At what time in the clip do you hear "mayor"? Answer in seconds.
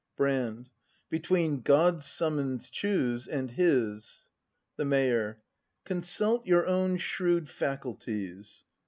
4.83-5.37